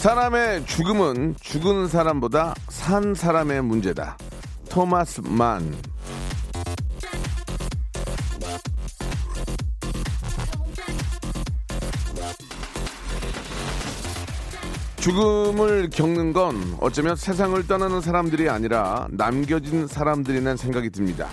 [0.00, 4.16] 사람의 죽음은 죽은 사람보다 산 사람의 문제다.
[4.70, 5.76] 토마스 만.
[14.96, 21.28] 죽음을 겪는 건 어쩌면 세상을 떠나는 사람들이 아니라 남겨진 사람들이라는 생각이 듭니다.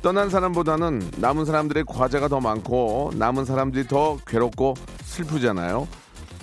[0.00, 5.88] 떠난 사람보다는 남은 사람들의 과제가 더 많고 남은 사람들이 더 괴롭고 슬프잖아요.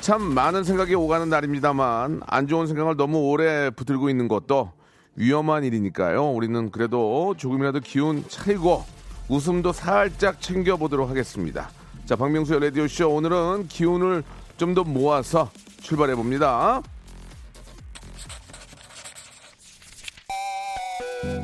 [0.04, 4.70] 참 많은 생각이 오가는 날입니다만 안 좋은 생각을 너무 오래 붙들고 있는 것도
[5.16, 6.30] 위험한 일이니까요.
[6.32, 8.84] 우리는 그래도 조금이라도 기운 차리고
[9.30, 11.70] 웃음도 살짝 챙겨보도록 하겠습니다.
[12.06, 14.26] 자, 박명수의 라디오쇼 오늘은 기운을
[14.58, 15.50] 좀 더 모아서
[15.82, 16.82] 출발해 봅니다.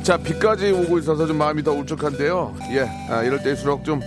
[0.04, 2.58] 자, 비까지 오고 있어서 좀 마음이 더 울적한데요.
[2.72, 4.02] 예, 아, 이럴 때일수록 좀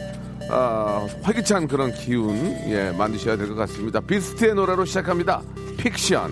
[0.55, 2.37] 아, 활기찬 그런 기운
[2.69, 4.01] 예, 만드셔야 될 것 같습니다.
[4.01, 5.43] 비스트의 노래로 시작합니다.
[5.79, 6.31] 픽션.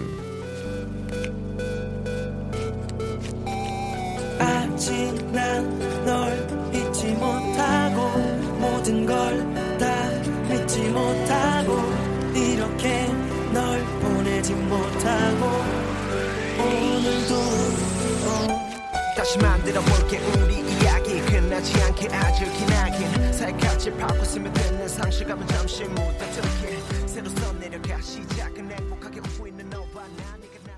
[19.20, 25.84] 다시 만들어 볼게 우리 이야기 끝나지 않게 아주 기나긴 살갗을 파고 스며 듣는 상실감은 잠시
[25.84, 30.74] 묻어들게 새로 써내려가 시작은 행복하게 웃고 있는 너와 나 네가 날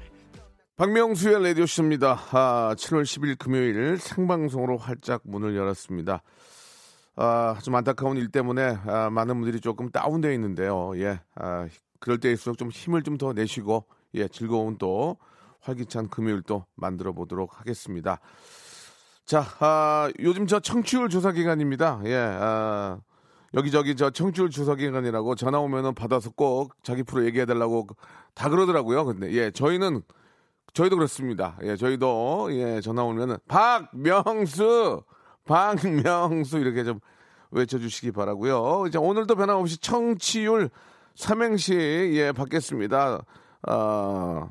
[0.75, 2.21] 박명수의 라디오쇼입니다.
[2.33, 6.25] 아, 7월 10일 금요일 생방송으로 활짝 문을 열었습니다.
[7.15, 10.95] 아, 좀 안타까운 일 때문에 아, 많은 분들이 조금 다운되어 있는데요.
[10.97, 11.69] 예, 아,
[12.01, 15.17] 그럴 때일수록 좀 힘을 좀 더 내시고 예, 즐거운 또
[15.63, 18.21] 활기찬 금요일 또 만들어 보도록 하겠습니다.
[19.25, 22.01] 자, 아, 요즘 저 청취율 조사 기간입니다.
[22.05, 22.99] 예, 아,
[23.55, 27.87] 여기저기 저 청취율 조사 기간이라고 전화 오면은 받아서 꼭 자기 프로 얘기해 달라고
[28.35, 29.05] 다 그러더라고요.
[29.05, 30.03] 근데 예, 저희는
[30.75, 31.57] 저희도 그렇습니다.
[31.63, 35.03] 예, 저희도 예, 전화 오면은 박명수,
[35.45, 37.01] 박명수 이렇게 좀
[37.51, 38.87] 외쳐주시기 바라고요.
[38.89, 40.71] 이제 오늘도 변함없이 청취율
[41.15, 41.75] 삼행시
[42.15, 43.23] 예 받겠습니다.
[43.69, 44.49] 아,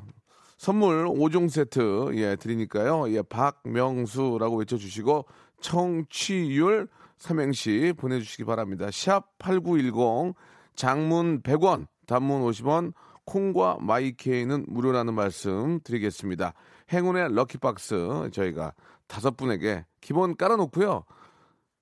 [0.62, 3.12] 선물 5종 세트 예 드리니까요.
[3.16, 5.26] 예 박명수라고 외쳐주시고
[5.60, 8.92] 청취율 삼행시 보내주시기 바랍니다.
[8.92, 10.36] 샵 #8910
[10.76, 12.94] 장문 100원, 단문 50원,
[13.26, 16.54] 콩과 마이케이는 무료라는 말씀 드리겠습니다.
[16.94, 18.74] 행운의 럭키박스 저희가
[19.08, 21.06] 다섯 분에게 기본 깔아놓고요.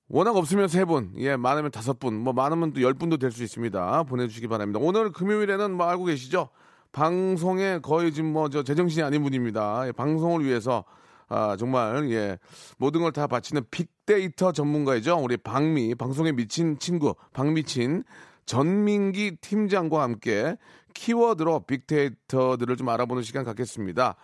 [0.07, 3.43] 워낙 없으면 세 분, 예, 많으면 다섯 분, 뭐 많으면 또 열 분도 될 수
[3.43, 4.03] 있습니다.
[4.03, 4.79] 보내주시기 바랍니다.
[4.81, 6.47] 오늘 금요일에는 뭐 알고 계시죠?
[6.91, 9.87] 방송에 거의 지금 뭐 저 제정신이 아닌 분입니다.
[9.87, 10.83] 예, 방송을 위해서
[11.27, 12.39] 아, 정말 예
[12.77, 15.17] 모든 걸 다 바치는 빅데이터 전문가이죠.
[15.17, 18.03] 우리 박미 방송에 미친 친구 박미친
[18.45, 20.55] 전민기 팀장과 함께
[20.95, 24.15] 키워드로 빅데이터들을 좀 알아보는 시간 갖겠습니다.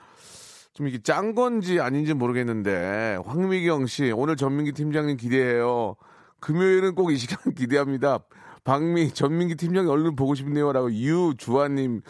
[0.73, 5.95] 좀 이게 짠 건지 아닌지 모르겠는데 황미경 씨 오늘 전민기 팀장님 기대해요.
[6.39, 8.19] 금요일은 꼭 이 시간 기대합니다.
[8.65, 12.01] 박미 전민기 팀장님 얼른 보고 싶네요라고 유주아님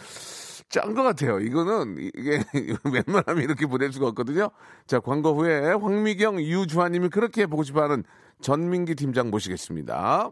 [0.70, 1.40] 짠 것 같아요.
[1.40, 2.44] 이거는 이게
[2.84, 4.50] 웬만하면 이렇게 보낼 수가 없거든요.
[4.88, 8.04] 자 광고 후에 황미경 유주아님이 그렇게 보고 싶어하는
[8.42, 10.32] 전민기 팀장 모시겠습니다.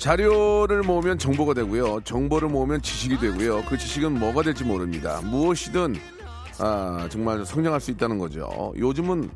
[0.00, 2.00] 자료를 모으면 정보가 되고요.
[2.04, 3.64] 정보를 모으면 지식이 되고요.
[3.68, 5.20] 그 지식은 뭐가 될지 모릅니다.
[5.22, 5.94] 무엇이든
[6.58, 8.72] 아, 정말 성장할 수 있다는 거죠.
[8.78, 9.30] 요즘은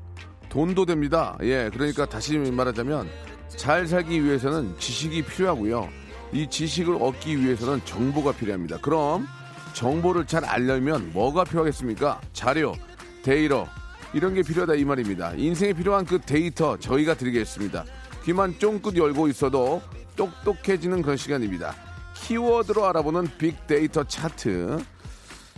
[0.48, 1.36] 돈도 됩니다.
[1.42, 3.10] 예, 그러니까 다시 말하자면
[3.48, 5.86] 잘 살기 위해서는 지식이 필요하고요.
[6.32, 8.78] 이 지식을 얻기 위해서는 정보가 필요합니다.
[8.78, 9.26] 그럼
[9.74, 12.22] 정보를 잘 알려면 뭐가 필요하겠습니까?
[12.32, 12.74] 자료,
[13.22, 13.68] 데이터
[14.14, 15.34] 이런 게 필요하다 이 말입니다.
[15.36, 17.84] 인생에 필요한 그 데이터 저희가 드리겠습니다.
[18.24, 19.82] 귀만 쫑긋 열고 있어도
[20.16, 21.74] 똑똑해지는 그런 시간입니다.
[22.14, 24.78] 키워드로 알아보는 빅데이터 차트.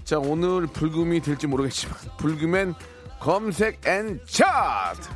[0.04, 2.74] 자 오늘 불금이 될지 모르겠지만 불금엔
[3.20, 5.08] 검색 and 차트.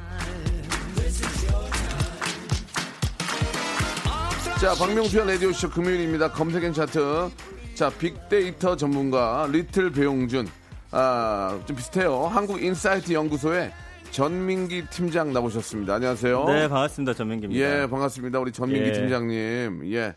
[4.61, 6.31] 자 박명수의 라디오쇼 금요일입니다.
[6.33, 7.31] 검색 and 차트.
[7.75, 10.49] 자 빅데이터 전문가 리틀 배용준.
[10.93, 12.27] 아 좀 비슷해요.
[12.27, 13.73] 한국 인사이트 연구소의
[14.11, 15.95] 전민기 팀장 나오셨습니다.
[15.95, 16.45] 안녕하세요.
[16.47, 17.15] 네, 반갑습니다.
[17.15, 17.61] 전민기입니다.
[17.83, 18.41] 예, 반갑습니다.
[18.41, 18.93] 우리 전민기 예.
[18.93, 19.83] 팀장님.
[19.93, 20.15] 예.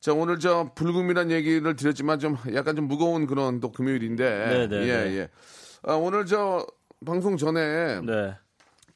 [0.00, 4.24] 자, 오늘 저 불금이란 얘기를 드렸지만 좀 약간 좀 무거운 그런 또 금요일인데.
[4.24, 5.16] 네, 네, 예, 네.
[5.18, 5.28] 예.
[5.82, 6.66] 아, 오늘 저
[7.04, 8.34] 방송 전에 네.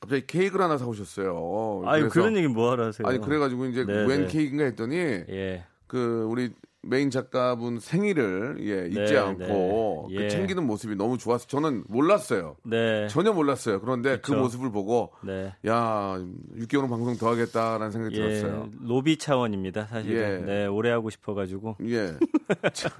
[0.00, 1.82] 갑자기 케이크를 하나 사오셨어요.
[1.86, 3.06] 아유, 그래서- 그런 얘기 뭐 하러 하세요?
[3.06, 4.26] 아니, 그래가지고 이제 네, 웬 네.
[4.28, 5.64] 케이크인가 했더니 예.
[5.86, 6.50] 그 우리
[6.86, 10.16] 메인 작가분 생일을 예, 잊지 네, 않고 네.
[10.16, 10.28] 그 예.
[10.28, 12.56] 챙기는 모습이 너무 좋아서 저는 몰랐어요.
[12.62, 13.08] 네.
[13.08, 13.80] 전혀 몰랐어요.
[13.80, 14.36] 그런데 그 그쵸.
[14.36, 15.54] 모습을 보고 네.
[15.66, 16.18] 야
[16.56, 18.20] 6개월은 방송 더 하겠다라는 생각이 예.
[18.20, 18.68] 들었어요.
[18.80, 20.16] 로비 차원입니다, 사실은.
[20.16, 20.44] 예.
[20.44, 21.76] 네, 오래 하고 싶어 가지고.
[21.86, 22.14] 예.
[22.72, 22.90] 자,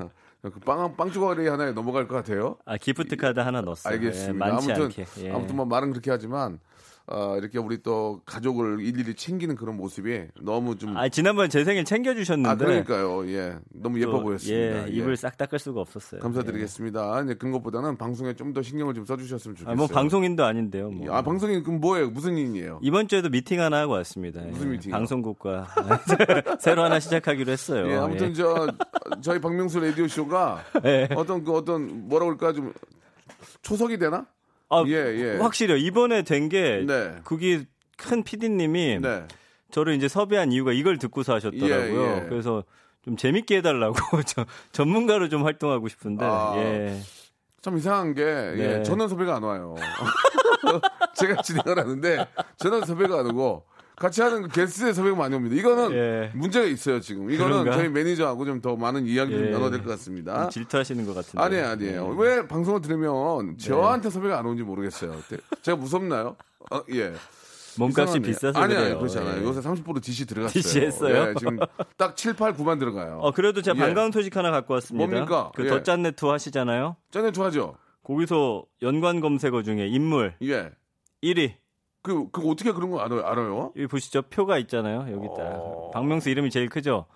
[0.43, 2.57] 그 빵, 빵 조각이 하나에 넘어갈 것 같아요.
[2.65, 3.95] 아, 기프트 카드 하나 넣었어요.
[3.95, 4.47] 알겠습니다.
[4.47, 4.91] 예, 아무튼.
[5.21, 5.31] 예.
[5.31, 6.59] 아무튼 뭐 말은 그렇게 하지만,
[7.07, 10.97] 어, 이렇게 우리 또 가족을 일일이 챙기는 그런 모습이 너무 좀.
[10.97, 12.49] 아, 지난번 제 생일 챙겨 주셨는데.
[12.49, 13.29] 아, 그러니까요.
[13.31, 13.57] 예.
[13.75, 14.89] 너무 예뻐 보였습니다.
[14.89, 16.21] 예, 입을 싹 닦을 수가 없었어요.
[16.23, 17.21] 감사드리겠습니다.
[17.23, 19.59] 이제 그런 것보다는 방송에 좀 더 신경을 좀 써주셨으면 예.
[19.59, 19.73] 좋겠어요.
[19.73, 20.91] 아, 뭐 방송인도 아닌데요.
[20.91, 21.15] 뭐.
[21.15, 22.09] 아, 방송인 그럼 뭐예요?
[22.11, 22.79] 무슨 일이에요?
[22.83, 24.41] 이번 주에도 미팅 하나 하고 왔습니다.
[24.43, 24.97] 무슨 예, 미팅이요?
[24.97, 25.67] 방송국과
[26.61, 27.87] 새로 하나 시작하기로 했어요.
[27.91, 28.33] 예, 아무튼 예.
[28.33, 28.67] 저
[29.21, 31.09] 저희 박명수 라디오 쇼가 예.
[31.17, 32.73] 어떤 그 어떤 뭐라 그럴까 좀
[33.63, 34.27] 초석이 되나?
[34.79, 35.37] 아, 예, 예.
[35.39, 35.77] 확실히요.
[35.77, 37.17] 이번에 된게 네.
[37.25, 37.65] 그게
[37.97, 39.27] 큰 PD님이 네.
[39.71, 42.03] 저를 이제 섭외한 이유가 이걸 듣고서 하셨더라고요.
[42.03, 42.29] 예, 예.
[42.29, 42.65] 그래서
[43.05, 43.95] 좀 재밌게 해달라고
[44.27, 46.55] 저, 전문가로 좀 활동하고 싶은데 아.
[46.57, 47.01] 예.
[47.61, 48.83] 참 이상한 게 예, 네.
[48.83, 49.75] 저는 섭외가 안 와요.
[51.17, 52.27] 제가 진행을 하는데
[52.59, 53.65] 저는 섭외가 안 오고
[53.97, 55.55] 같이 하는 그 게스트의 섭외가 많이 옵니다.
[55.57, 56.31] 이거는 예.
[56.35, 57.31] 문제가 있어요 지금.
[57.31, 57.73] 이거는 그런가?
[57.77, 59.51] 저희 매니저하고 좀 더 많은 이야기 를 예.
[59.51, 60.43] 나눠야 될 것 같습니다.
[60.43, 61.43] 좀 질투하시는 것 같은데.
[61.45, 62.17] 아니에요, 아니에요.
[62.19, 62.23] 예.
[62.23, 65.15] 왜 방송을 들으면 저한테 섭외가 안 오는지 모르겠어요.
[65.63, 66.37] 제가 무섭나요?
[66.73, 67.13] 어, 예.
[67.77, 68.21] 몸값이.
[68.21, 68.87] 비싸서 아니, 그래요.
[68.91, 69.41] 아니, 그렇지 않아요.
[69.41, 69.45] 예.
[69.45, 70.63] 요새 30% DC 들어갔어요.
[70.63, 71.29] DC 했어요?
[71.31, 71.59] 예, 지금
[71.97, 73.19] 딱 7, 8, 9만 들어가요.
[73.21, 73.81] 어 그래도 제가 예.
[73.81, 75.07] 반가운 소식 하나 갖고 왔습니다.
[75.11, 75.51] 뭡니까?
[75.57, 75.69] 그 예.
[75.69, 76.97] 덧짠 네트 하시잖아요.
[77.11, 77.77] 짠해 좋아하죠?
[78.05, 80.71] 거기서 연관 검색어 중에 인물 예.
[81.23, 81.55] 1위.
[82.05, 83.25] 그, 그 어떻게 그런 거 알아요?
[83.25, 83.73] 알아요?
[83.77, 84.21] 여기 보시죠.
[84.23, 85.07] 표가 있잖아요.
[85.11, 85.57] 여기 있다.
[85.57, 85.91] 어.
[85.95, 87.07] 박명수 이름이 제일 크죠.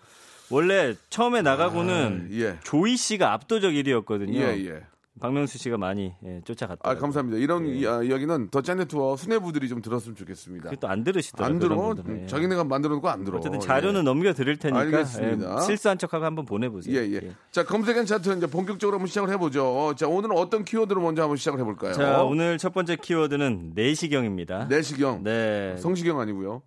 [0.50, 2.58] 원래 처음에 나가고는 아, 예.
[2.64, 4.34] 조이 씨가 압도적 1위였거든요.
[4.36, 4.82] 예, 예.
[5.18, 6.88] 박명수 씨가 많이 예, 쫓아갔다.
[6.88, 7.38] 아, 감사합니다.
[7.38, 7.72] 이런 예.
[7.74, 10.70] 이, 아, 이야기는 더 짠해 투어 수뇌부들이 좀 들었으면 좋겠습니다.
[10.70, 11.54] 그게 또 안 들으시더라고요.
[11.54, 11.94] 안 들어?
[12.22, 12.26] 예.
[12.26, 13.38] 자기네가 만들어 놓고 안 들어.
[13.38, 15.56] 어쨌든 자료는 넘겨 드릴 테니까 알겠습니다.
[15.58, 16.96] 예, 실수한 척하고 한번 예, 보내보세요.
[16.96, 17.12] 예.
[17.12, 17.32] 예.
[17.50, 19.94] 자, 검색엔 차트 이제 본격적으로 한번 시작을 해보죠.
[19.96, 21.92] 자, 오늘은 어떤 키워드로 먼저 한번 시작을 해볼까요?
[21.92, 24.66] 자, 오늘 첫 번째 키워드는 내시경입니다.
[24.66, 25.22] 내시경.
[25.24, 25.76] 네.
[25.78, 26.62] 성시경 아니고요.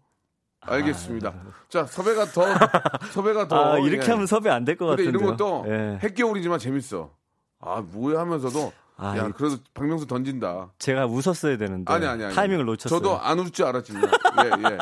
[0.64, 1.34] 알겠습니다.
[1.70, 2.44] 자, 섭외가 더,
[3.14, 3.74] 섭외가 더.
[3.74, 4.12] 아, 이렇게 예.
[4.12, 5.10] 하면 섭외 안 될 것 같은데.
[5.10, 5.98] 이런 것도 예.
[6.04, 7.12] 핵겨울이지만 재밌어.
[7.62, 8.74] 아, 뭐야 하면서도.
[8.98, 10.72] 아, 야, 이- 그래도 박명수 던진다.
[10.78, 11.92] 제가 웃었어야 되는데.
[11.92, 12.36] 아니, 아니, 아니.
[12.36, 13.00] 타이밍을 놓쳤어요.
[13.00, 14.04] 저도 안 웃을 줄 알았지만.
[14.04, 14.78] 예, 예.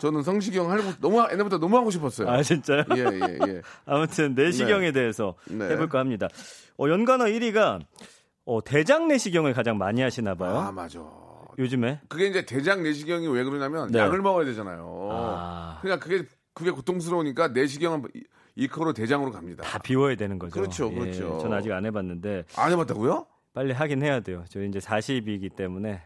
[0.00, 2.30] 저는 성시경 하고, 너무, 옛날부터 너무 하고 싶었어요.
[2.30, 2.84] 아, 진짜요?
[2.96, 3.62] 예, 예, 예.
[3.84, 5.66] 아무튼 내시경에 대해서 네.
[5.70, 6.28] 해볼까 합니다.
[6.78, 7.80] 어, 연관어 1위가
[8.46, 10.56] 어, 대장 내시경을 가장 많이 하시나 봐요.
[10.56, 10.98] 아, 맞아.
[11.58, 12.00] 요즘에.
[12.08, 13.98] 그게 이제 대장 내시경이 왜 그러냐면 네.
[13.98, 15.08] 약을 먹어야 되잖아요.
[15.12, 15.78] 아.
[15.82, 18.02] 그러니까 그게 그게 고통스러우니까 내시경은
[18.56, 19.62] 이- 이코로 대장으로 갑니다.
[19.64, 20.52] 다 비워야 되는 거죠.
[20.52, 21.38] 그렇죠, 예, 그렇죠.
[21.40, 23.26] 전 아직 안 해봤는데 안 해봤다고요?
[23.54, 24.44] 빨리 하긴 해야 돼요.
[24.48, 26.02] 저 이제 40이기 때문에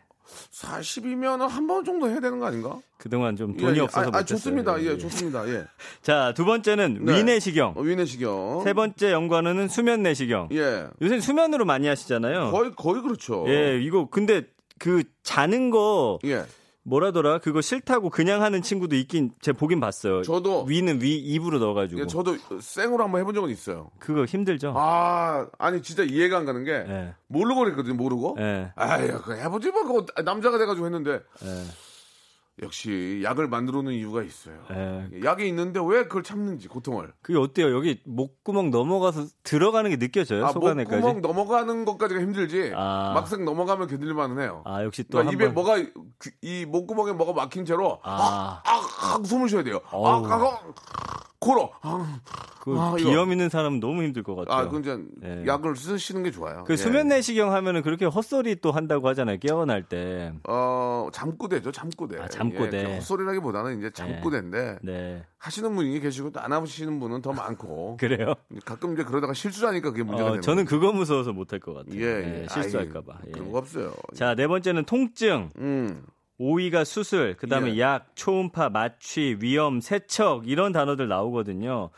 [0.50, 2.78] 40이면 한 번 정도 해야 되는 거 아닌가?
[2.98, 3.80] 그동안 좀 돈이 예, 예.
[3.82, 4.24] 없어서 아, 아.
[4.24, 4.80] 좋습니다.
[4.82, 4.98] 예, 예.
[4.98, 5.48] 좋습니다.
[5.48, 5.64] 예.
[6.02, 7.18] 자, 두 번째는 네.
[7.18, 7.74] 위내시경.
[7.76, 8.62] 어, 위내시경.
[8.64, 10.48] 세 번째 연관어는 수면 내시경.
[10.52, 10.86] 예.
[11.02, 12.50] 요새 수면으로 많이 하시잖아요.
[12.50, 13.44] 거의 거의 그렇죠.
[13.48, 14.42] 예, 이거 근데
[14.78, 16.44] 그 자는 거 예.
[16.86, 17.38] 뭐라더라?
[17.38, 20.22] 그거 싫다고 그냥 하는 친구도 있긴 제가 보긴 봤어요.
[20.22, 22.02] 저도 위는 위 입으로 넣어가지고.
[22.02, 23.90] 예, 저도 생으로 한번 해본 적은 있어요.
[23.98, 24.72] 그거 힘들죠.
[24.76, 27.14] 아, 아니 진짜 이해가 안 가는 게 예.
[27.26, 27.94] 모르고 그랬거든요.
[27.94, 28.36] 모르고.
[28.38, 28.72] 예.
[28.76, 31.64] 아유, 그 해보지 뭐 그거 남자가 돼가지고 했는데 예.
[32.62, 34.54] 역시 약을 만들어 놓은 이유가 있어요.
[34.70, 35.20] 예.
[35.22, 37.12] 약이 있는데 왜 그걸 참는지 고통을.
[37.20, 37.74] 그게 어때요?
[37.76, 40.46] 여기 목구멍 넘어가서 들어가는 게 느껴져요?
[40.46, 40.96] 아, 속안에까지?
[40.96, 42.72] 목구멍 넘어가는 것까지가 힘들지.
[42.74, 43.12] 아.
[43.14, 44.62] 막상 넘어가면 견딜만은 해요.
[44.64, 48.62] 아 역시 또 그러니까 입에 한번 뭐가 그- 이 목구멍에 뭐가 막힌 채로 아.
[48.64, 49.80] 아, 아, 숨을 쉬어야 돼요.
[49.90, 50.26] 아, 어우.
[50.26, 50.60] 아, 아,
[51.38, 51.70] 코로.
[51.82, 52.20] 아,
[52.60, 52.94] 그 아.
[52.96, 54.70] 비염 있는 사람은 너무 힘들 것 같아요.
[54.74, 55.44] 아, 이제 예.
[55.46, 56.64] 약을 쓰시는 게 좋아요.
[56.64, 56.76] 그 예.
[56.76, 59.38] 수면 내시경 하면은 그렇게 헛소리 또 한다고 하잖아요.
[59.38, 60.32] 깨어날 때.
[60.48, 62.18] 어, 잠꼬대죠, 잠꼬대.
[62.20, 62.78] 아, 잠꼬대.
[62.78, 65.24] 예, 그 헛소리라기보다는 이제 잠꼬대인데 네.
[65.38, 68.34] 하시는 분이 계시고 또 안 하시는 분은 더 많고 그래요?
[68.64, 70.64] 가끔 이제 그러다가 실수하니까 그게 문제가 어, 되는 저는.
[70.64, 72.00] 그거 무서워서 못할 것 같아요.
[72.00, 72.46] 예, 예, 예.
[72.48, 73.18] 실수할까봐.
[73.26, 73.30] 예.
[73.32, 73.92] 그런 거 없어요.
[74.14, 75.50] 자, 네 번째는 통증.
[75.58, 76.04] 음.
[76.40, 77.80] 5위가 수술, 그 다음에 예.
[77.80, 81.90] 약, 초음파, 마취, 위염, 세척 이런 단어들 나오거든요.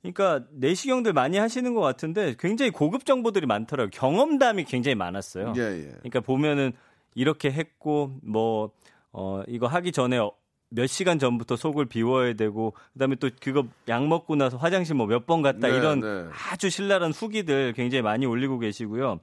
[0.00, 3.90] 그러니까 내시경들 많이 하시는 것 같은데 굉장히 고급 정보들이 많더라고요.
[3.92, 5.52] 경험담이 굉장히 많았어요.
[5.56, 5.88] 예, 예.
[5.98, 6.72] 그러니까 보면은
[7.14, 8.70] 이렇게 했고 뭐
[9.12, 10.32] 어, 이거 하기 전에 어,
[10.70, 15.26] 몇 시간 전부터 속을 비워야 되고 그다음에 또 그거 약 먹고 나서 화장실 뭐 몇
[15.26, 16.24] 번 갔다 네, 이런 네.
[16.50, 19.20] 아주 신랄한 후기들 굉장히 많이 올리고 계시고요.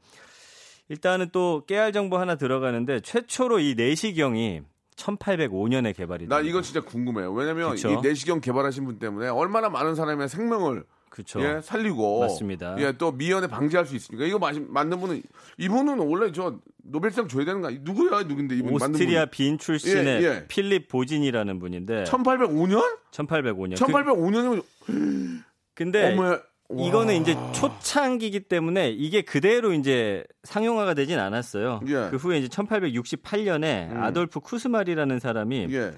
[0.90, 4.62] 일단은 또 깨알 정보 하나 들어가는데 최초로 이 내시경이
[4.96, 6.42] 1805년에 개발이 나.
[6.42, 7.32] 이거 진짜 궁금해요.
[7.32, 7.90] 왜냐면 그쵸.
[7.92, 11.42] 이 내시경 개발하신 분 때문에 얼마나 많은 사람의 생명을 그렇죠.
[11.42, 12.76] 예, 살리고 맞습니다.
[12.80, 15.22] 예, 또 미연에 방지할 수 있으니까 이거 마시, 만든 분은
[15.58, 18.24] 이분은 원래 저 노벨상 줘야 되는 거 아니- 누구야?
[18.24, 20.46] 누군데 이분 오스트리아 빈 출신의 예, 예.
[20.48, 22.24] 필립 보진이라는 분인데 분?
[22.24, 22.84] 1805년?
[23.12, 23.76] 1805년.
[23.76, 25.40] 1805년이면 그,
[25.76, 26.38] 근데 어머
[26.78, 31.82] 이거는 이제 초창기기 때문에 이게 그대로 이제 상용화가 되진 않았어요.
[31.88, 32.10] 예.
[32.12, 34.04] 그 후에 이제 1868년에 음.
[34.04, 35.94] 아돌프 쿠스말이라는 사람이 예.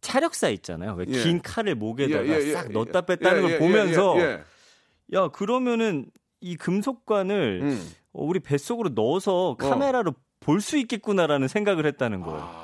[0.00, 0.94] 차력사 있잖아요.
[0.94, 1.22] 왜 예.
[1.22, 2.72] 긴 칼을 목에다가 예, 예, 예, 싹 예.
[2.72, 4.16] 넣었다 뺐다는 예, 걸 예, 보면서
[5.12, 6.06] 야 그러면은
[6.40, 7.66] 이 금속관을 예.
[7.66, 7.90] 음.
[8.12, 12.40] 어, 우리 뱃속으로 넣어서 카메라로 볼수 있겠구나라는 생각을 했다는 거예요.
[12.42, 12.63] 아.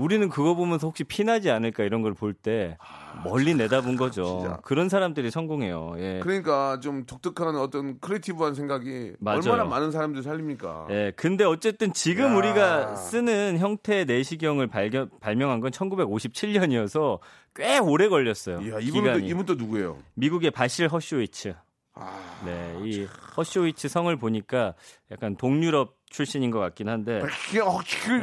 [0.00, 2.76] 우리는 그거 보면서 혹시 피나지 않을까 이런 걸 볼 때
[3.24, 4.22] 멀리 내다본 거죠.
[4.22, 4.56] 아, 진짜.
[4.62, 5.94] 그런 사람들이 성공해요.
[5.98, 6.20] 예.
[6.22, 9.40] 그러니까 좀 독특한 어떤 creative한 생각이 맞아요.
[9.40, 10.86] 얼마나 많은 사람들 살립니까?
[10.90, 12.36] 예, 근데 어쨌든 지금 야.
[12.36, 17.18] 우리가 쓰는 형태의 내시경을 발견, 발명한 건 1957년이어서
[17.54, 18.60] 꽤 오래 걸렸어요.
[18.60, 19.28] 이야, 이분은 또, 기간이.
[19.28, 19.98] 이분 또 누구예요?
[20.14, 21.54] 미국의 바실 허쇼이츠.
[21.94, 24.74] 아, 네, 이 허쇼이츠 성을 보니까
[25.10, 28.20] 약간 동유럽 출신인 것 같긴 한데 박희영 허키유.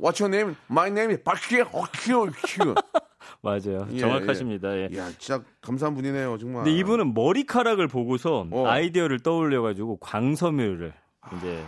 [0.00, 0.56] What's your name?
[0.70, 2.74] My name is 박희영 허키유.
[3.42, 3.86] 맞아요.
[3.92, 4.76] 예, 정확하십니다.
[4.76, 4.88] 예.
[4.96, 6.64] 야, 진짜 감사한 분이네요, 정말.
[6.64, 8.66] 근데 이분은 머리카락을 보고서 어.
[8.66, 10.92] 아이디어를 떠올려가지고 광섬유를
[11.36, 11.64] 이제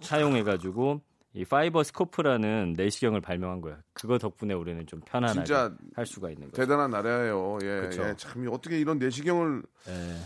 [0.00, 1.00] 사용해가지고
[1.34, 3.78] 이 파이버 스코프라는 내시경을 발명한 거예요.
[3.92, 5.54] 그거 덕분에 우리는 좀 편안하게
[5.94, 6.60] 할 수가 있는 거죠.
[6.62, 7.58] 대단한 나라예요.
[7.62, 8.02] 예, 그쵸.
[8.02, 10.16] 예, 참 어떻게 이런 내시경을 예,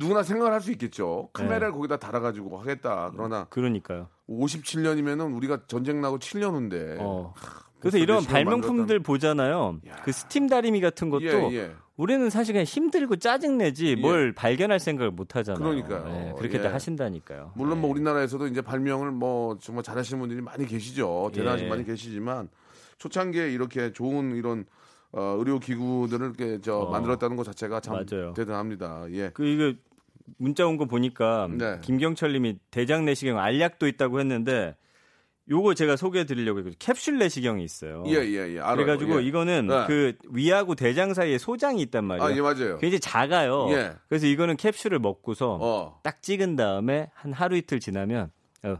[0.00, 1.28] 누구나 생각을 할 수 있겠죠.
[1.32, 1.72] 카메라를 네.
[1.74, 3.10] 거기다 달아가지고 하겠다.
[3.14, 4.08] 그러나 그러니까요.
[4.28, 6.96] 57년이면은 우리가 전쟁 나고 7년 후인데.
[7.00, 7.34] 어.
[7.80, 9.78] 그래서 이런 발명품들 보잖아요.
[10.04, 11.72] 그 스팀 다리미 같은 것도 예, 예.
[11.96, 15.62] 우리는 사실 그냥 힘들고 짜증 내지 뭘 발견할 생각을 못 하잖아요.
[15.62, 16.28] 그러니까요.
[16.28, 16.72] 예, 그렇게 다 예.
[16.72, 17.52] 하신다니까요.
[17.54, 17.80] 물론 예.
[17.80, 21.30] 뭐 우리나라에서도 이제 발명을 뭐 정말 잘하시는 분들이 많이 계시죠.
[21.34, 21.70] 대단하신 예.
[21.70, 22.48] 많이 계시지만
[22.98, 24.66] 초창기에 이렇게 좋은 이런
[25.12, 26.90] 어, 의료 기구들을 이렇게 저 어.
[26.90, 28.34] 만들었다는 것 자체가 참 맞아요.
[28.34, 29.06] 대단합니다.
[29.12, 29.30] 예.
[29.32, 29.74] 그 이거
[30.38, 31.78] 문자 온 거 보니까 네.
[31.82, 34.76] 김경철님이 대장 내시경 알약도 있다고 했는데
[35.50, 36.76] 요거 제가 소개해 드리려고 했거든요.
[36.78, 38.04] 캡슐 내시경이 있어요.
[38.06, 38.60] 예, 예, 예.
[38.60, 38.76] 알아요.
[38.76, 39.26] 그래가지고 예.
[39.26, 39.84] 이거는 네.
[39.88, 42.28] 그 위하고 대장 사이에 소장이 있단 말이에요.
[42.28, 42.78] 아, 예, 맞아요.
[42.78, 43.66] 굉장히 작아요.
[43.72, 43.92] 예.
[44.08, 46.00] 그래서 이거는 캡슐을 먹고서 어.
[46.04, 48.30] 딱 찍은 다음에 한 하루 이틀 지나면
[48.62, 48.76] 어,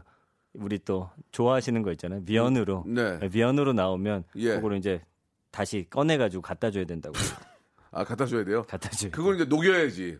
[0.53, 2.21] 우리 또 좋아하시는 거 있잖아요.
[2.25, 3.19] 위원으로 네.
[3.33, 4.55] 위원으로 나오면 예.
[4.55, 5.01] 그거를 이제
[5.51, 7.15] 다시 꺼내가지고 갖다 줘야 된다고
[7.93, 8.63] 아, 갖다 줘야 돼요?
[8.69, 9.11] 갖다 줘요.
[9.11, 10.17] 그걸 이제 녹여야지.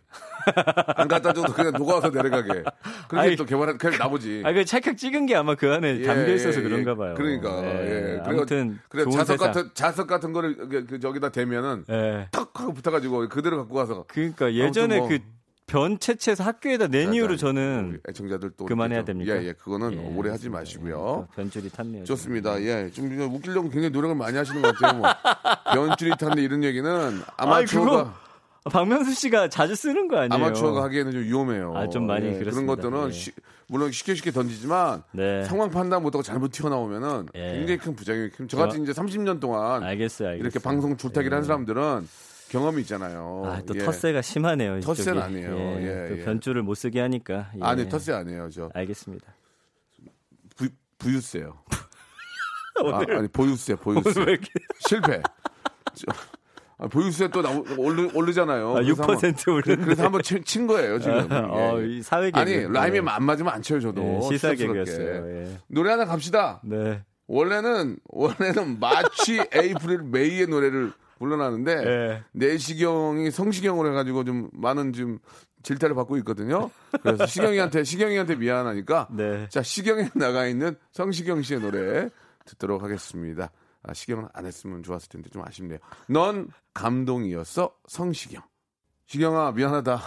[0.98, 2.64] 안 갖다 줘도 그냥 녹아서 내려가게.
[3.08, 4.42] 그렇게 아이, 또 개발한, 그냥 나보지.
[4.46, 6.96] 아, 그 찰칵 찍은 게 아마 그 안에 예, 담겨 있어서 예, 그런가 예.
[6.96, 7.14] 봐요.
[7.16, 8.20] 그러니까, 예.
[8.24, 9.38] 그래가- 아무튼 그래, 자석 세상.
[9.54, 12.28] 같은, 자석 같은 거를 그, 그 저기다 대면은 예.
[12.32, 14.04] 턱 하고 붙어가지고 그대로 갖고 가서.
[14.10, 15.20] 그러니까 예전에 뭐- 그
[15.68, 18.66] 변 채취해서 학교에다 낸 우리 저는 애청자들 또.
[18.66, 19.38] 그만해야 좀- 됩니까?
[19.42, 19.54] 예, 예.
[19.54, 20.50] 그거는 예, 오래 하지.
[20.50, 21.28] 마시고요.
[21.32, 22.04] 예, 변줄이 탔네요.
[22.04, 22.62] 좋습니다.
[22.62, 22.90] 예.
[22.92, 25.00] 좀 이거 웃기려고 굉장히 노력을 많이 하시는 것 같아요.
[25.00, 25.08] 뭐.
[25.74, 28.14] 변줄이 탔는데 이런 얘기는 아마추어가, 그거
[28.66, 30.34] 아, 박명수 씨가 자주 쓰는 거 아니에요?
[30.44, 31.74] 아마추어가 하기에는 좀 위험해요.
[31.76, 32.66] 아, 좀 많이 예, 그런.
[32.66, 33.12] 것들은 예.
[33.12, 33.32] 쉬-
[33.68, 35.46] 물론 쉽게 쉽게 던지지만 네.
[35.46, 37.54] 상황 판단 못하고 잘못 튀어나오면은 예.
[37.54, 38.50] 굉장히 큰 부작용이 큰.
[38.50, 40.36] 저같이 이제 30년 동안 알겠어요, 알겠어요.
[40.36, 41.48] 이렇게 방송 줄타기를 한 예.
[41.48, 42.08] 사람들은
[42.52, 43.44] 경험이 있잖아요.
[43.46, 43.80] 아, 또 예.
[43.80, 44.78] 터세가 심하네요.
[44.80, 44.98] 이쪽이.
[44.98, 45.58] 터세는 아니에요.
[45.58, 46.26] 예, 예, 또 예.
[46.26, 47.50] 변줄을 못 쓰게 하니까.
[47.56, 47.60] 예.
[47.62, 48.50] 아니, 터세 아니에요.
[48.50, 49.34] 저 알겠습니다.
[50.58, 50.68] 부,
[50.98, 51.58] 부유세요.
[52.84, 54.50] 아, 아니 보유세 보유세 오늘 왜 이렇게
[54.88, 55.22] 실패.
[55.94, 56.06] 저-
[56.78, 58.72] 아, 보유세 또 나오, 오르, 오르잖아요.
[58.72, 59.86] 아, 그래서 6% 한번- 오르는데.
[59.86, 61.28] 그래서 한번 친, 친 거예요 지금.
[61.32, 61.88] 어, 예, 예.
[61.88, 62.40] 이 사회 개그.
[62.40, 63.06] 아니 라임이 네.
[63.12, 64.02] 안 맞으면 안 쳐요 저도.
[64.24, 64.54] 예, 시사.
[64.56, 65.30] 개그였어요.
[65.30, 65.58] 예.
[65.68, 66.60] 노래 하나 갑시다.
[66.64, 67.02] 네.
[67.28, 70.92] 원래는 원래는 마치 에이프릴 메이의 노래를
[71.22, 72.24] 불러놨는데 예.
[72.32, 75.20] 내시경이 성시경으로 해가지고 좀 많은 좀
[75.62, 76.72] 질타를 받고 있거든요.
[77.04, 79.48] 그래서 시경이한테 시경이한테 미안하니까 네.
[79.50, 82.10] 자 시경에 나가 있는 성시경 씨의 노래
[82.46, 83.52] 듣도록 하겠습니다.
[83.84, 85.80] 아, 시경은 안 했으면 좋았을 텐데 좀 아쉽네요.
[86.08, 88.42] 넌 감동이었어 성시경.
[89.06, 90.02] 시경아 미안하다.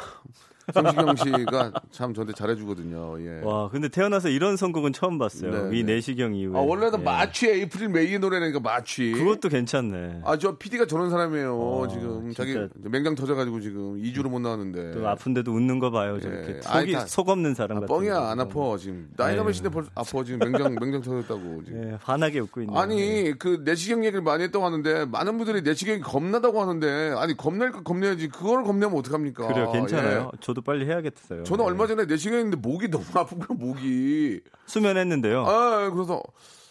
[0.72, 3.16] 성시경 씨가 참 저한테 잘해주거든요.
[3.20, 3.40] 예.
[3.44, 5.50] 와, 근데 태어나서 이런 선곡은 처음 봤어요.
[5.50, 5.94] 네, 위 네.
[5.94, 6.56] 내시경 이후에.
[6.58, 7.04] 아, 원래는 예.
[7.04, 9.12] 마취 에이프릴 메이의 노래니까 마취.
[9.12, 10.22] 그것도 괜찮네.
[10.24, 11.54] 아, 저 PD가 저런 사람이에요.
[11.58, 12.32] 어, 지금.
[12.34, 14.92] 자기 맹장 터져가지고 지금 2주로 못 나왔는데.
[14.92, 16.18] 또 아픈데도 웃는 거 봐요.
[16.20, 16.60] 저렇게 예.
[16.62, 17.94] 속이 다- 속 없는 사람 아, 같은.
[17.94, 18.26] 뻥이야 거.
[18.26, 19.44] 안 아파 지금 나이가.
[19.44, 21.90] 몇인데 벌써 아파 지금 맹장 맹장 터졌다고 지금.
[21.92, 22.76] 예, 환하게 웃고 있는.
[22.76, 27.82] 아니 그 내시경 얘기를 많이 했다고 하는데 많은 분들이 내시경이 겁나다고 하는데 아니 겁낼 거
[27.82, 29.46] 겁내야지 그걸 겁내면 어떡합니까?
[29.48, 30.30] 그래요, 괜찮아요.
[30.32, 30.36] 예.
[30.54, 31.42] 저도 빨리 해야겠어요.
[31.42, 31.68] 저는 예.
[31.68, 34.40] 얼마 전에 내시경했는데 목이 너무 아픈 거야 목이.
[34.66, 35.44] 수면했는데요.
[35.44, 36.22] 아 그래서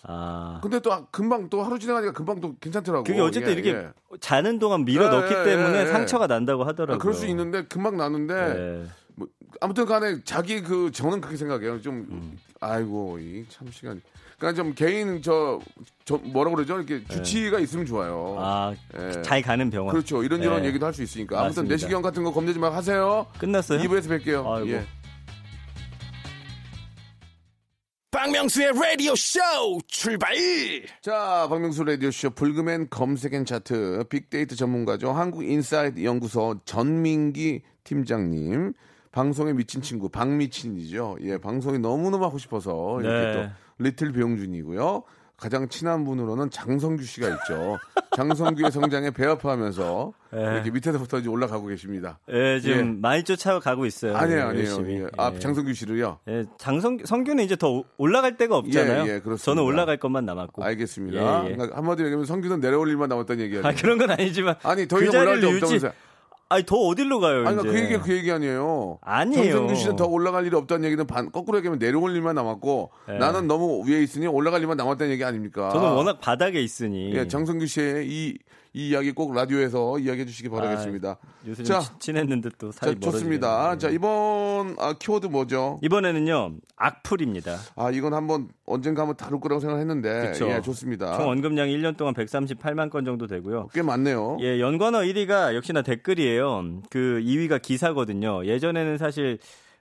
[0.04, 0.60] 아.
[0.64, 3.04] 근데 또 금방 또 하루 지나가니까 금방 또 괜찮더라고.
[3.04, 3.90] 그게 어쨌든 예, 이렇게 예.
[4.22, 5.86] 자는 동안 밀어 넣기 예, 예, 때문에 예.
[5.88, 6.96] 상처가 난다고 하더라고요.
[6.96, 8.86] 아, 그럴 수 있는데 금방 나는데 예.
[9.16, 9.28] 뭐,
[9.62, 11.82] 아무튼 간에 자기 그 저는 그렇게 생각해요.
[11.82, 12.38] 좀 음.
[12.62, 14.02] 아이고 이 참 시간.
[14.38, 15.60] 그러니까 좀 개인 저,
[16.06, 16.78] 저 뭐라 그러죠?
[16.78, 18.36] 이렇게 주치의가 있으면 좋아요.
[18.38, 18.42] 예.
[18.42, 18.76] 아,
[19.18, 19.22] 예.
[19.22, 19.92] 잘 가는 병원.
[19.94, 20.24] 그렇죠.
[20.24, 20.68] 이런저런 예.
[20.68, 21.38] 얘기도 할 수 있으니까.
[21.40, 21.74] 아무튼 맞습니다.
[21.76, 23.26] 내시경 같은 거 겁내지 말고 하세요.
[23.40, 23.80] 끝났어요?
[23.82, 24.46] 2부에서 뵐게요.
[24.46, 24.70] 아이고.
[24.70, 24.86] 예.
[28.12, 29.40] 박명수의 라디오 쇼
[29.88, 30.34] 출발!
[31.02, 35.12] 자, 박명수 라디오 쇼 불금엔 검색엔 차트 빅데이터 전문가죠.
[35.12, 38.74] 한국인사이트 연구소 전민기 팀장님.
[39.12, 41.18] 방송에 미친 친구 박미친이죠.
[41.22, 43.34] 예, 방송이 너무너무 하고 싶어서 이렇게 네.
[43.34, 45.04] 또 리틀 배용준이고요.
[45.36, 47.78] 가장 친한 분으로는 장성규 씨가 있죠.
[48.16, 50.40] 장성규의 성장에 배합하면서 예.
[50.40, 52.20] 이렇게 밑에서부터 이제 올라가고 계십니다.
[52.32, 52.84] 예, 지금 예.
[53.02, 54.16] 많이 쫓아가고 있어요.
[54.16, 54.86] 아니에요, 아니에요.
[54.88, 55.08] 예.
[55.18, 55.40] 아, 예.
[55.40, 56.20] 장성규 씨를요.
[56.30, 59.04] 예, 장성 성규는 이제 더 오- 올라갈 데가 없잖아요.
[59.06, 59.44] 예, 예, 그렇습니다.
[59.44, 60.64] 저는 올라갈 것만 남았고.
[60.64, 61.20] 알겠습니다.
[61.46, 61.56] 예, 예.
[61.56, 63.66] 그러니까 한마디로 얘기하면 성규는 내려올 일만 남았다는 얘기예요.
[63.66, 65.92] 아, 그런 건 아니지만 아니 더 그 이상 올라갈 데 없다면서요.
[66.54, 67.48] 아니 더 어디로 가요?
[67.48, 67.68] 아니, 이제.
[67.68, 69.00] 그그 얘기 그 얘기 아니에요.
[69.02, 69.44] 아니에요.
[69.44, 73.14] 정성균 씨는 더 올라갈 일이 없다는 얘기는 반, 거꾸로 얘기하면 내려올 일만 남았고 예.
[73.14, 75.72] 나는 너무 위에 있으니 올라갈 일만 남았다는 얘기 아닙니까?
[75.72, 77.12] 저는 워낙 바닥에 있으니.
[77.16, 78.38] 예, 장성규 씨의 이,
[78.76, 81.18] 이 이야기 꼭 라디오에서 이야기해 주시기 바라겠습니다.
[81.48, 83.48] 요새 자, 친- 친했는데 또 자, 사이 좋습니다.
[83.48, 83.78] 멀어지네요.
[83.78, 85.80] 자, 이번 아, 키워드 뭐죠?
[85.84, 87.56] 이번에는요 악플입니다.
[87.76, 90.50] 아, 이건 한번 언젠가 한번 다룰 거라고 생각했는데 그쵸.
[90.50, 91.18] 예, 좋습니다.
[91.18, 93.70] 총 언급량이 1년 동안 138만 건 정도 되고요.
[93.74, 94.38] 꽤 많네요.
[94.42, 96.82] 예, 연관어 1위가 역시나 댓글이에요.
[96.90, 98.44] 그 2위가 기사거든요.
[98.46, 99.38] 예전에는 사실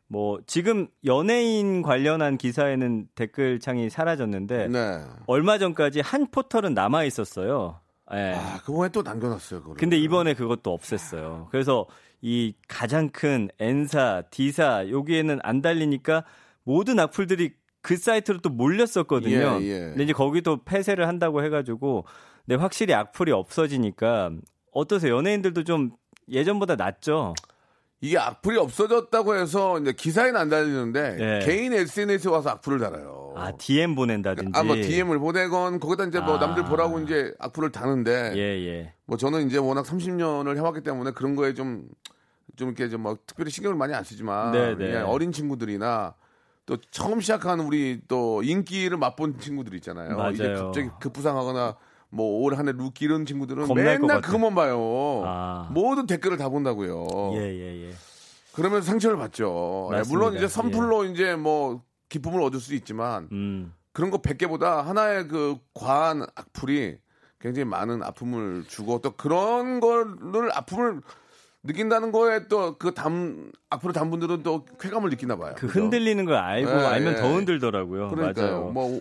[0.07, 5.01] 뭐 지금 연예인 관련한 기사에는 댓글 창이 사라졌는데 네.
[5.27, 7.79] 얼마 전까지 한 포털은 남아 있었어요.
[8.15, 8.35] 예.
[8.35, 9.61] 아, 그거에 또 남겨놨어요.
[9.61, 9.81] 그거를.
[9.81, 11.49] 근데 이번에 그것도 없앴어요.
[11.51, 11.87] 그래서
[12.21, 16.25] 이 가장 큰 N사, D사 여기에는 안 달리니까
[16.63, 19.59] 모든 악플들이 그 사이트로 또 몰렸었거든요.
[19.61, 19.79] 예, 예.
[19.91, 22.05] 근데 이제 거기도 폐쇄를 한다고 해가지고
[22.45, 24.31] 네, 확실히 악플이 없어지니까
[24.73, 25.17] 어떠세요?
[25.17, 25.91] 연예인들도 좀
[26.29, 27.35] 예전보다 낫죠?
[28.03, 31.47] 이게 악플이 없어졌다고 해서 이제 기사에는 안 달리는데 예.
[31.47, 33.33] 개인 SNS에 와서 악플을 달아요.
[33.37, 34.59] 아 DM 보낸다든지.
[34.59, 36.41] 아, 뭐 DM을 보내건 거기다 이제 뭐 아.
[36.41, 38.93] 남들 보라고 이제 악플을 다는데 예, 예.
[39.07, 41.89] 뭐 저는 이제 워낙 30년을 해왔기 때문에 그런 거에 좀,
[42.57, 44.95] 좀 이렇게 좀뭐 특별히 신경을 많이 안 쓰지만 네, 네.
[44.95, 46.17] 예, 어린 친구들이나
[46.67, 50.31] 또 처음 시작하는 우리 또 인기를 맛본 친구들 있잖아요.
[50.33, 50.65] 이제 맞아요.
[50.65, 51.77] 갑자기 급부상하거나
[52.13, 54.21] 뭐올 한해 루키 이런 친구들은 맨날.
[54.21, 55.23] 그것만 봐요.
[55.25, 55.69] 아.
[55.73, 57.33] 모든 댓글을 다 본다고요.
[57.35, 57.93] 예, 예, 예.
[58.53, 59.91] 그러면서 상처를 받죠.
[59.95, 60.03] 예.
[60.09, 63.73] 물론 이제 선풀로 이제 뭐 기쁨을 얻을 수 있지만 음.
[63.93, 66.99] 그런 거 100개보다 하나의 그 과한 악플이
[67.41, 71.01] 굉장히 많은 아픔을 주고 또 그런 거를 아픔을
[71.65, 75.55] 느낀다는 거에 또 그담 악플을 담 분들은 또 쾌감을 느끼나 봐요.
[75.57, 75.67] 그?
[75.67, 77.17] 흔들리는 걸 알고 예, 알면 예.
[77.17, 78.09] 더 흔들더라고요.
[78.11, 78.47] 그러니까요.
[78.51, 78.71] 맞아요.
[78.71, 79.01] 뭐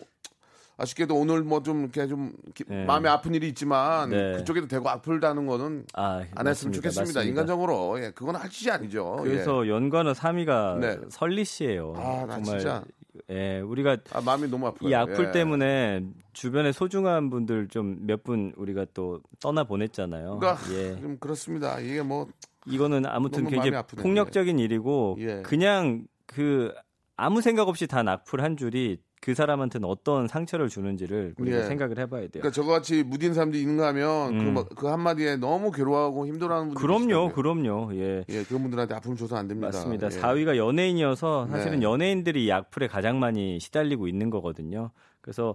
[0.82, 2.86] 아쉽게도 오늘 뭐 좀 이렇게 좀 기- 네.
[2.86, 4.38] 마음에 아픈 일이 있지만 네.
[4.38, 6.76] 그쪽에도 대고 악플 다는 거는 아, 안 했으면 맞습니다.
[6.78, 7.02] 좋겠습니다.
[7.02, 7.24] 맞습니다.
[7.24, 9.18] 인간적으로 예, 그건 할 짓이 아니죠.
[9.24, 10.98] 그래서 연관어 3위가 네.
[11.10, 11.94] 설리 씨예요.
[11.96, 12.84] 아, 나 정말 진짜.
[13.30, 13.98] 예, 우리가 예.
[14.14, 19.22] 아, 마음이 너무 아프요 이 악플 때문에 주변에 소중한 분들 좀 몇 분 우리가 또
[19.40, 20.40] 떠나 보냈잖아요.
[20.40, 21.00] 그러니까 예.
[21.00, 21.80] 좀 그렇습니다.
[21.80, 22.28] 이게 뭐
[22.66, 24.04] 이거는 아무튼 굉장히 마음이 아프네요.
[24.04, 25.42] 폭력적인 일이고 예.
[25.44, 26.74] 그냥 그
[27.18, 31.64] 아무 생각 없이 단 악플 한 줄이 그 사람한테는 어떤 상처를 주는지를 우리가 예.
[31.64, 32.42] 생각을 해봐야 돼요.
[32.42, 34.56] 그러니까 저같이 무딘 사람들이 있는가 하면 음.
[34.56, 37.32] 그, 그 한마디에 너무 괴로워하고 힘들어하는 분들이 그럼요.
[37.32, 37.92] 그럼요.
[37.94, 38.26] 예.
[38.28, 39.68] 예, 그런 분들한테 아픔 줘서 안 됩니다.
[39.68, 40.08] 맞습니다.
[40.08, 40.10] 예.
[40.10, 41.86] 4위가 연예인이어서 사실은 네.
[41.86, 44.90] 연예인들이 이 악플에 가장 많이 시달리고 있는 거거든요.
[45.22, 45.54] 그래서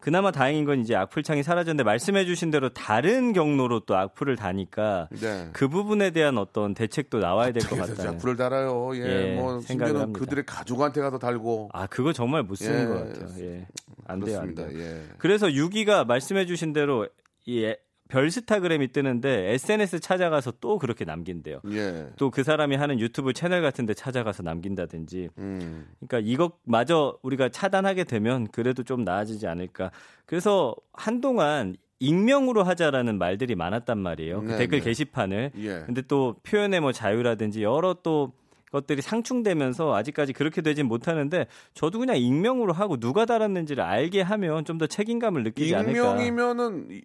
[0.00, 5.48] 그나마 다행인 건 이제 악플창이 사라졌는데 말씀해주신 대로 다른 경로로 또 악플을 다니까 네.
[5.52, 8.10] 그 부분에 대한 어떤 대책도 나와야 될 것 같다.
[8.10, 8.92] 악플을 달아요.
[8.96, 10.18] 예, 예, 뭐 심지어는 합니다.
[10.20, 11.70] 그들의 가족한테 가서 달고.
[11.72, 13.28] 아 그거 정말 못 쓰는 예, 것 같아요.
[13.40, 13.66] 예,
[14.06, 14.68] 안 돼요, 안 그렇습니다.
[14.68, 14.78] 돼요.
[14.80, 15.02] 예.
[15.18, 17.08] 그래서 6위가 말씀해주신 대로
[17.46, 17.74] 이
[18.08, 21.60] 별스타그램이 뜨는데 SNS 찾아가서 또 그렇게 남긴대요.
[21.72, 22.08] 예.
[22.16, 25.30] 또그 사람이 하는 유튜브 채널 같은 데 찾아가서 남긴다든지.
[25.38, 25.86] 음.
[26.06, 29.90] 그러니까 이것마저 우리가 차단하게 되면 그래도 좀 나아지지 않을까.
[30.24, 34.40] 그래서 한동안 익명으로 하자라는 말들이 많았단 말이에요.
[34.42, 34.84] 그 네, 댓글 네.
[34.84, 35.50] 게시판을.
[35.58, 35.82] 예.
[35.86, 38.32] 근데 또 표현의 뭐 자유라든지 여러 또
[38.72, 44.76] 것들이 상충되면서 아직까지 그렇게 되진 못하는데 저도 그냥 익명으로 하고 누가 달았는지를 알게 하면 좀
[44.76, 45.90] 더 책임감을 느끼지 않을까.
[45.92, 47.02] 익명이면은 이-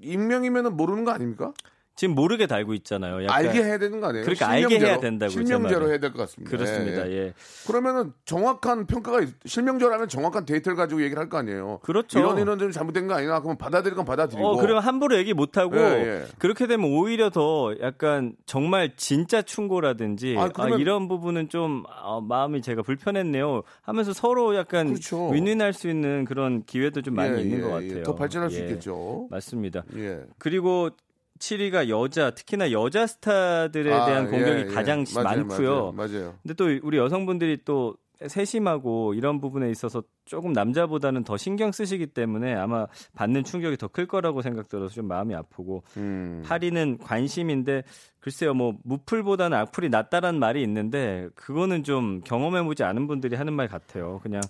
[0.00, 1.52] 익명이면은 모르는 거 아닙니까?
[1.98, 3.24] 지금 모르게 달고 있잖아요.
[3.24, 4.22] 약간 알게 해야 되는 거 아니에요?
[4.24, 4.86] 그러니까 알게 실명제로.
[4.88, 5.88] 해야 된다고, 제 실명제로.
[5.90, 6.56] 해야 될 것 같습니다.
[6.56, 7.08] 그렇습니다.
[7.08, 7.16] 예, 예.
[7.26, 7.34] 예.
[7.66, 11.80] 그러면은 정확한 평가가 있- 실명제라면 정확한 데이터를 가지고 얘기를 할 거 아니에요.
[11.82, 12.20] 그렇죠.
[12.20, 13.40] 이런 이런 점 잘못된 거 아니냐?
[13.40, 14.46] 그러면 받아들일 건 받아들이고.
[14.46, 15.80] 어, 그러면 함부로 얘기 못 하고 예,
[16.22, 16.24] 예.
[16.38, 22.62] 그렇게 되면 오히려 더 약간 정말 진짜 충고라든지 아, 아, 이런 부분은 좀 어, 마음이
[22.62, 23.62] 제가 불편했네요.
[23.82, 25.30] 하면서 서로 약간 그렇죠.
[25.30, 27.88] 윈윈할 수 있는 그런 기회도 좀 많이 예, 있는 예, 것 예.
[27.88, 28.02] 같아요.
[28.04, 29.26] 더 발전할 수 예, 있겠죠.
[29.30, 29.82] 맞습니다.
[29.96, 30.20] 예.
[30.38, 30.90] 그리고
[31.38, 34.74] 7위가 여자, 특히나 여자 스타들에 아, 대한 공격이 예, 예.
[34.74, 35.92] 가장 맞아요, 많고요.
[35.92, 35.92] 맞아요.
[35.92, 36.34] 맞아요.
[36.42, 37.96] 근데 또 우리 여성분들이 또
[38.26, 44.06] 세심하고 이런 부분에 있어서 조금 남자보다는 더 신경 쓰시기 때문에 아마 받는 충격이 더 클
[44.06, 46.42] 거라고 생각들어서 좀 마음이 아프고 음.
[46.44, 47.84] 8위는 관심인데
[48.18, 54.18] 글쎄요 뭐 무풀보다는 악플이 낫다라는 말이 있는데 그거는 좀 경험해보지 않은 분들이 하는 말 같아요.
[54.24, 54.42] 그냥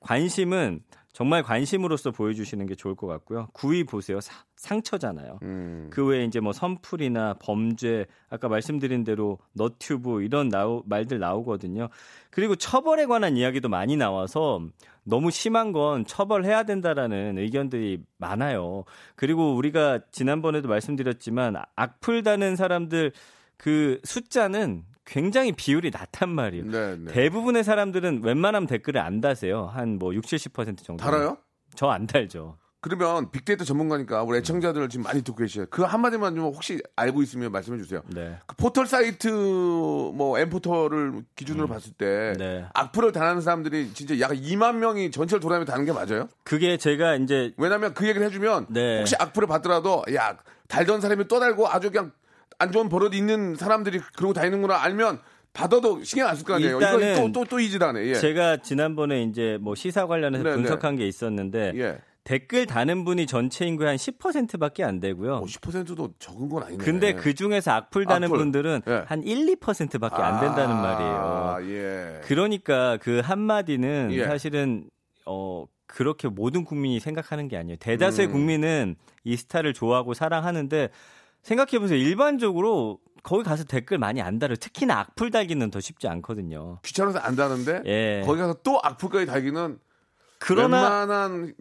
[0.00, 0.80] 관심은
[1.12, 3.48] 정말 관심으로서 보여주시는 게 좋을 것 같고요.
[3.52, 4.20] 9위 보세요.
[4.20, 5.40] 사- 상처잖아요.
[5.42, 5.88] 음.
[5.90, 11.88] 그 외에 이제 뭐 선풀이나 범죄 아까 말씀드린 대로 너튜브 이런 나오, 말들 나오거든요.
[12.30, 14.60] 그리고 처벌에 관한 이야기도 많이 나와서
[15.02, 18.84] 너무 심한 건 처벌해야 된다라는 의견들이 많아요.
[19.16, 23.12] 그리고 우리가 지난번에도 말씀드렸지만 악플 다는 사람들
[23.60, 26.64] 그 숫자는 굉장히 비율이 낮단 말이에요.
[26.64, 27.12] 네, 네.
[27.12, 29.66] 대부분의 사람들은 웬만하면 댓글을 안 다세요.
[29.66, 31.04] 한 뭐 60, 70% 정도.
[31.04, 31.36] 달아요?
[31.74, 32.56] 저 안 달죠.
[32.80, 35.66] 그러면 빅데이터 전문가니까 우리 애청자들 지금 많이 듣고 계시죠.
[35.68, 38.00] 그 한마디만 좀 혹시 알고 있으면 말씀해 주세요.
[38.06, 38.38] 네.
[38.46, 42.64] 그 포털 사이트 뭐 엠포털을 기준으로 봤을 때 네.
[42.72, 46.28] 악플을 당하는 사람들이 진짜 약 2만 명이 전체를 돌아다니면서 다는 게 맞아요?
[46.42, 48.98] 그게 제가 이제 왜냐면 그 얘기를 해주면 네.
[48.98, 52.12] 혹시 악플을 받더라도 야 달던 사람이 또 달고 아주 그냥
[52.60, 55.18] 안 좋은 버릇 있는 사람들이 그러고 다니는구나 알면
[55.52, 56.76] 받아도 신경 안 쓸 거 아니에요.
[56.76, 58.06] 이거 일단은 또또 또 이지다네.
[58.06, 58.14] 예.
[58.14, 61.98] 제가 지난번에 이제 뭐 시사 관련해서 네, 분석한 게 있었는데 예.
[62.22, 65.40] 댓글 다는 분이 전체 인구의 한 10%밖에 안 되고요.
[65.48, 66.84] 10%도 적은 건 아니네.
[66.84, 68.38] 근데 그 중에서 악플 다는 악플.
[68.38, 69.04] 분들은 예.
[69.06, 71.12] 한 1, 2%밖에 안 된다는 말이에요.
[71.56, 72.20] 아, 예.
[72.24, 74.26] 그러니까 그 한 마디는 예.
[74.26, 74.84] 사실은
[75.26, 77.76] 어 그렇게 모든 국민이 생각하는 게 아니에요.
[77.80, 78.32] 대다수의 음.
[78.32, 80.90] 국민은 이 스타를 좋아하고 사랑하는데
[81.42, 81.98] 생각해 보세요.
[81.98, 84.56] 일반적으로 거기 가서 댓글 많이 안 달아요.
[84.56, 86.78] 특히나 악플 달기는 더 쉽지 않거든요.
[86.82, 88.22] 귀찮아서 안 다는데 예.
[88.26, 89.78] 거기 가서 또 악플까지 달기는
[90.38, 91.54] 그러나 웬만한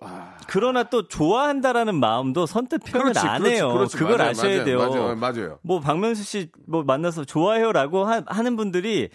[0.00, 3.72] 아, 그러나 또 좋아한다라는 마음도 선뜻 표현을 그렇지, 안 그렇지, 해요.
[3.72, 3.96] 그렇지.
[3.96, 4.78] 그걸 맞아요, 아셔야 맞아요, 돼요.
[4.78, 5.58] 맞아요, 맞아요.
[5.62, 9.08] 뭐 박명수 씨 뭐 만나서 좋아해요라고 하, 는 분들이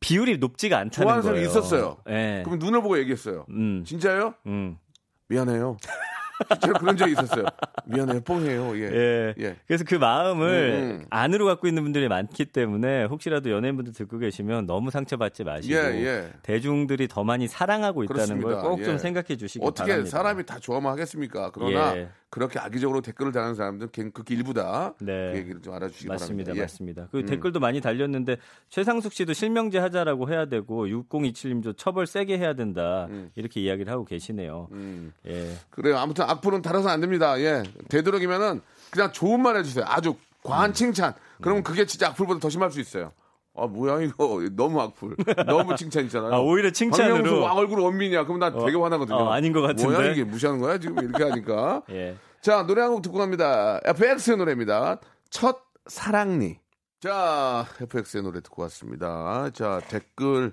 [0.00, 1.48] 비율이 높지가 않다는 좋아하는 거예요.
[1.48, 1.96] 사람이 있었어요.
[2.10, 2.42] 예.
[2.44, 3.46] 그럼 눈을 보고 얘기했어요.
[3.48, 3.82] 음.
[3.86, 4.34] 진짜요?
[4.46, 4.76] 음.
[5.28, 5.78] 미안해요.
[6.52, 7.44] 실제로 그런 적이 있었어요.
[7.86, 8.20] 미안해요.
[8.22, 8.76] 뽕해요.
[8.78, 8.90] 예.
[8.92, 9.34] 예.
[9.38, 9.56] 예.
[9.66, 11.06] 그래서 그 마음을 음, 음.
[11.10, 16.32] 안으로 갖고 있는 분들이 많기 때문에 혹시라도 연예인분들 듣고 계시면 너무 상처받지 마시고 예, 예.
[16.42, 18.60] 대중들이 더 많이 사랑하고 있다는 걸.
[18.60, 18.98] 꼭좀 예.
[18.98, 20.16] 생각해 주시기 어떻게 바랍니다.
[20.16, 21.50] 사람이 다 좋아만 하겠습니까?
[21.52, 22.08] 그러나 예.
[22.34, 24.94] 그렇게 악의적으로 댓글을 다는 사람들은 걔- 극히 일부다.
[24.98, 25.30] 네.
[25.30, 26.56] 그 얘기를 좀 알아주시기 맞습니다, 바랍니다.
[26.56, 26.60] 예.
[26.62, 27.08] 맞습니다.
[27.12, 27.26] 그 음.
[27.26, 28.38] 댓글도 많이 달렸는데
[28.70, 33.30] 최상숙 씨도 실명제 하자라고 해야 되고 6027님도 처벌 세게 해야 된다 음.
[33.36, 34.66] 이렇게 이야기를 하고 계시네요.
[34.72, 35.12] 음.
[35.28, 35.96] 예, 그래요.
[35.98, 37.38] 아무튼 악플은 달아서 안 됩니다.
[37.40, 37.62] 예.
[37.88, 39.84] 되도록이면은 그냥 좋은 말 해주세요.
[39.86, 40.74] 아주 과한 음.
[40.74, 41.14] 칭찬.
[41.40, 43.12] 그러면 그게 진짜 악플보다 더 심할 수 있어요.
[43.56, 45.14] 아 뭐야 이거 너무 악플
[45.46, 46.32] 너무 칭찬이잖아요.
[46.32, 47.42] 아, 오히려 칭찬으로.
[47.42, 48.24] 와, 얼굴 원민이야.
[48.24, 49.16] 그럼 나 되게 화나거든요.
[49.16, 49.84] 어, 아닌 것 같은데.
[49.84, 51.82] 뭐야 이게 무시하는 거야 지금 이렇게 하니까.
[51.90, 52.16] 예.
[52.40, 53.80] 자 노래 한 곡 듣고 갑니다.
[53.84, 54.98] FX의 노래입니다.
[55.30, 56.58] 첫 사랑니.
[57.00, 59.50] 자 FX의 노래 듣고 왔습니다.
[59.52, 60.52] 자 댓글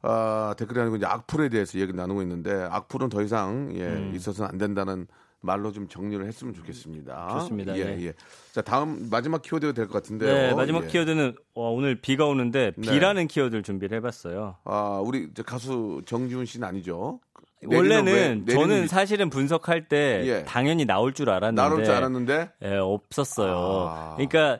[0.00, 4.12] 아, 댓글이 아니고 이제 악플에 대해서 얘기 나누고 있는데 악플은 더 이상 예, 음.
[4.14, 5.06] 있어서는 안 된다는
[5.42, 7.28] 말로 좀 정리를 했으면 좋겠습니다.
[7.40, 7.76] 좋습니다.
[7.76, 8.06] 예, 네.
[8.06, 8.12] 예.
[8.52, 10.32] 자 다음 마지막 키워드가 될 것 같은데요.
[10.32, 10.88] 네, 마지막 예.
[10.88, 12.90] 키워드는 어, 오늘 비가 오는데 네.
[12.92, 14.56] 비라는 키워드를 준비를 해봤어요.
[14.64, 17.20] 아 우리 가수 정지훈 씨는 아니죠?
[17.64, 20.44] 원래는 왜- 저는 비- 사실은 분석할 때 예.
[20.44, 23.86] 당연히 나올 줄 알았는데 나올 줄 알았는데 예, 없었어요.
[23.90, 24.14] 아.
[24.16, 24.58] 그러니까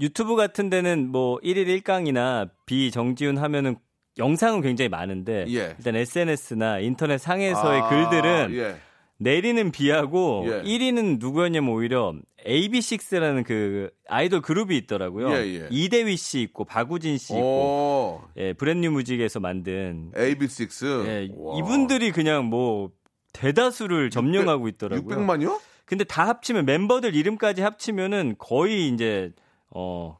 [0.00, 3.76] 유튜브 같은 데는 뭐 1일 1깡이나 비 정지훈 하면은
[4.18, 5.74] 영상은 굉장히 많은데 예.
[5.78, 8.76] 일단 SNS나 인터넷 상에서의 아, 글들은 예.
[9.22, 10.62] 내리는 비하고 예.
[10.62, 12.14] 1위는 누구였냐면 오히려
[12.46, 15.32] AB6IX라는 그 아이돌 그룹이 있더라고요.
[15.32, 15.68] 예, 예.
[15.70, 21.06] 이대휘 씨 있고 박우진 씨 있고 오, 예, 브랜뉴 뮤직에서 만든 AB6.
[21.06, 21.58] 예, 와.
[21.58, 22.90] 이분들이 그냥 뭐
[23.32, 25.16] 대다수를 점령하고 있더라고요.
[25.16, 25.60] 600만이요?
[25.84, 29.32] 근데 다 합치면 멤버들 이름까지 합치면은 거의 이제
[29.70, 30.18] 어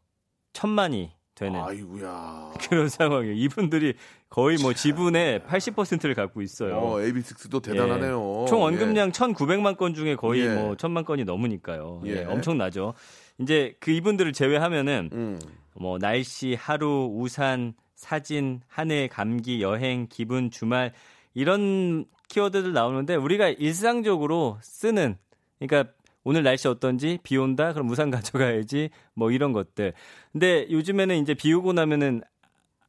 [0.53, 2.53] 천만이 되는 아이고야.
[2.61, 3.35] 그런 상황이에요.
[3.35, 3.95] 이분들이
[4.29, 6.77] 거의 뭐 지분의 80%를 갖고 있어요.
[6.77, 8.42] 어, AB6도 대단하네요.
[8.42, 8.47] 예.
[8.47, 8.64] 총 예.
[8.64, 10.55] 언급량 1,900만 건 중에 거의 예.
[10.55, 12.03] 뭐 1,000만 건이 넘으니까요.
[12.07, 12.11] 예.
[12.11, 12.25] 예.
[12.25, 12.95] 엄청나죠.
[13.38, 15.40] 이제 그 이분들을 제외하면은 음.
[15.75, 20.92] 뭐 날씨, 하루, 우산, 사진, 하늘, 감기, 여행, 기분, 주말
[21.35, 25.16] 이런 키워드들 나오는데 우리가 일상적으로 쓰는
[25.59, 25.92] 그러니까
[26.25, 29.93] 오늘 날씨 어떤지 비 온다 그럼 우산 가져가야지 뭐 이런 것들.
[30.33, 32.23] 근데 요즘에는 이제 비 오고 나면은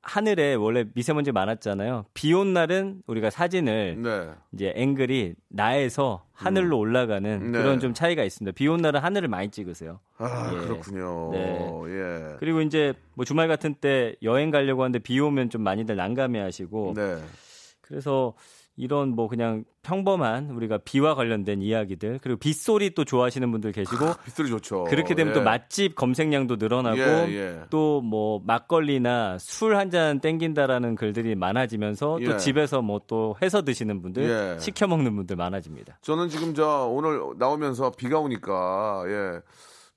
[0.06, 2.04] 하늘에 원래 미세먼지 많았잖아요.
[2.14, 4.30] 비 온 날은 우리가 사진을 네.
[4.52, 7.58] 이제 앵글이 나에서 하늘로 올라가는 네.
[7.58, 8.54] 그런 좀 차이가 있습니다.
[8.54, 10.02] 비 온 날은 하늘을 많이 찍으세요.
[10.18, 10.58] 아, 예.
[10.60, 11.30] 그렇군요.
[11.32, 11.70] 네.
[11.88, 12.36] 예.
[12.40, 16.96] 그리고 이제 뭐 주말 같은 때 여행 가려고 하는데 비 오면 좀 많이들 난감해 하시고
[16.98, 17.24] 네.
[17.80, 18.34] 그래서
[18.76, 24.50] 이런 뭐 그냥 평범한 우리가 비와 관련된 이야기들 그리고 빗소리 또 좋아하시는 분들 계시고 빗소리
[24.50, 24.86] 좋죠.
[24.86, 25.38] 그렇게 되면 예.
[25.38, 27.60] 또 맛집 검색량도 늘어나고 예, 예.
[27.70, 32.26] 또뭐 막걸리나 술 한 잔 땡긴다라는 글들이 많아지면서 예.
[32.26, 34.24] 또 집에서 뭐 또 해서 드시는 분들
[34.56, 34.60] 예.
[34.60, 36.00] 시켜 먹는 분들 많아집니다.
[36.02, 39.42] 저는 지금 저 오늘 나오면서 비가 오니까 예.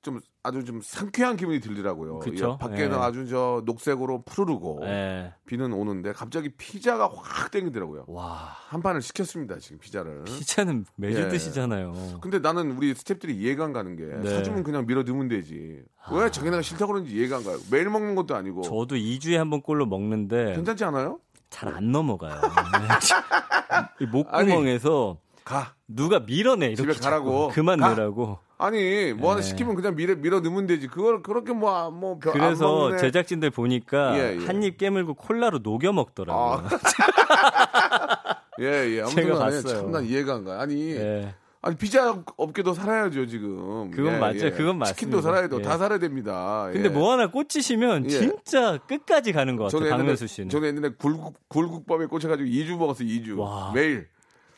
[0.06, 2.20] 좀 아주 좀 상쾌한 기분이 들더라고요.
[2.28, 3.00] 예, 밖에는 예.
[3.02, 5.34] 아주 저 녹색으로 푸르르고 예.
[5.46, 8.04] 비는 오는데 갑자기 피자가 확 땡기더라고요.
[8.06, 10.22] 와 한 판을 시켰습니다 지금 피자를.
[10.24, 11.28] 피자는 매주 예.
[11.28, 12.20] 드시잖아요.
[12.20, 14.30] 근데 나는 우리 스탭들이 이해가 안 가는 게 네.
[14.30, 15.82] 사주면 그냥 밀어 넣으면 되지.
[16.12, 17.58] 왜 자기네가 싫다고 그러는지 이해가 안 가요.
[17.72, 18.62] 매일 먹는 것도 아니고.
[18.62, 21.18] 저도 2주에 한 번 꼴로 먹는데 괜찮지 않아요?
[21.50, 22.40] 잘 안 넘어가요.
[24.00, 25.74] 이 목구멍에서 가.
[25.86, 27.48] 누가 밀어내 이렇게 집에 가라고.
[27.54, 27.88] 그만 가.
[27.90, 28.38] 넣으라고.
[28.58, 29.42] 아니 뭐 하나 예.
[29.42, 30.88] 시키면 그냥 밀어 밀어 넣으면 되지.
[30.88, 34.44] 그걸 그렇게 뭐뭐 그래서 제작진들 보니까 예, 예.
[34.44, 36.68] 한입 깨물고 콜라로 녹여 먹더라고요.
[38.58, 39.04] 예예.
[39.04, 39.80] 제가 아무튼 간에 봤어요.
[39.82, 40.60] 참나 이해가 안 가.
[40.60, 41.34] 아니 예.
[41.62, 43.90] 아니 피자 업계도 살아야죠 지금.
[43.92, 44.46] 그건 예, 맞죠.
[44.46, 44.50] 예.
[44.50, 45.22] 그건 치킨도 맞습니다.
[45.22, 45.56] 살아야 돼.
[45.58, 45.62] 예.
[45.62, 46.68] 다 살아야 됩니다.
[46.72, 46.92] 근데 예.
[46.92, 48.08] 뭐 하나 꽂히시면 예.
[48.08, 49.90] 진짜 끝까지 가는 것 같아요.
[49.90, 50.48] 박명수 씨는.
[50.48, 53.06] 저는 옛날에 굴국 굴국밥에 꽂혀가지고 2주 먹었어요.
[53.06, 53.70] 2주 와.
[53.72, 54.08] 매일.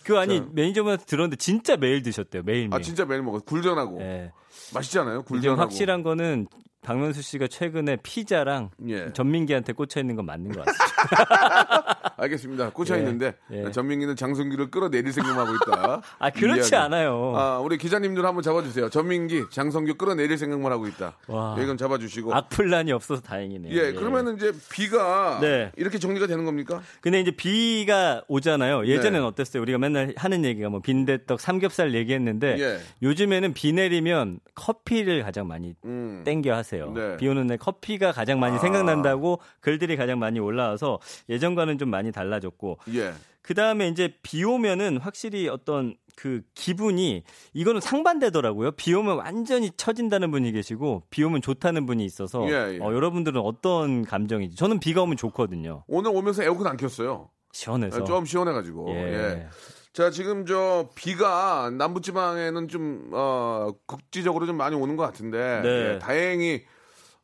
[0.09, 0.47] 그 아니 자.
[0.53, 2.43] 매니저분한테 들었는데 진짜 매일 드셨대요.
[2.43, 2.75] 매일 매일.
[2.75, 3.45] 아 진짜 매일 먹었어.
[3.45, 4.33] 굴전하고 예.
[4.73, 5.23] 맛있잖아요.
[5.25, 5.61] 굴전하고.
[5.61, 6.47] 확실한 거는
[6.81, 9.13] 박명수 씨가 최근에 피자랑 예.
[9.13, 10.98] 전민기한테 꽂혀 있는 건 맞는 것 같습니다.
[12.17, 12.71] 알겠습니다.
[12.71, 13.71] 꽂혀 예, 있는데 예.
[13.71, 16.03] 전민기는 장성규를 끌어내릴 생각하고 있다.
[16.19, 16.77] 아 그렇지 이야기.
[16.77, 17.33] 않아요.
[17.37, 18.89] 아, 우리 기자님들 한번 잡아주세요.
[18.91, 21.15] 전민기, 장성규 끌어내릴 생각만 하고 있다.
[21.29, 21.55] 와.
[21.59, 22.35] 예, 이건 잡아주시고.
[22.35, 23.73] 악플란이 없어서 다행이네요.
[23.75, 25.71] 예, 그러면은 이제 비가 네.
[25.77, 26.81] 이렇게 정리가 되는 겁니까?
[27.01, 28.87] 근데 이제 비가 오잖아요.
[28.87, 29.27] 예전에는 네.
[29.27, 29.63] 어땠어요?
[29.63, 32.79] 우리가 맨날 하는 얘기가 뭐 빈대떡, 삼겹살 얘기했는데 예.
[33.03, 36.23] 요즘에는 비 내리면 커피를 가장 많이 음.
[36.25, 36.91] 땡겨 하세요.
[36.93, 37.17] 네.
[37.17, 38.59] 비 오는 날 커피가 가장 많이 아.
[38.59, 40.88] 생각난다고 글들이 가장 많이 올라와서
[41.29, 43.13] 예전과는 좀 많이 달라졌고 예.
[43.43, 47.23] 그 다음에 이제 비 오면은 확실히 어떤 그 기분이
[47.55, 48.73] 이거는 상반되더라고요.
[48.73, 52.79] 비 오면 완전히 처진다는 분이 계시고 비 오면 좋다는 분이 있어서 예, 예.
[52.81, 55.85] 어, 여러분들은 어떤 감정인지 저는 비가 오면 좋거든요.
[55.87, 57.31] 오늘 오면서 에어컨 안 켰어요.
[57.53, 58.05] 시원해서.
[58.05, 58.91] 좀 시원해가지고.
[58.91, 58.97] 예.
[58.97, 59.49] 예.
[59.93, 65.61] 자, 지금 저 비가 남부지방에는 좀, 어, 국지적으로 좀 많이 오는 것 같은데.
[65.63, 65.69] 네.
[65.95, 66.63] 예, 다행히,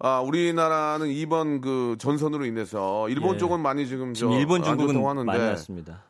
[0.07, 3.39] 아, 우리나라는 이번 그 전선으로 인해서 일본 예.
[3.39, 6.03] 쪽은 많이 지금 저 지금 일본 중국은 하는데 많이 났습니다.